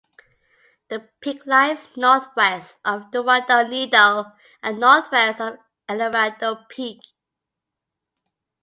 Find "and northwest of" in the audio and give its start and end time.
4.63-5.57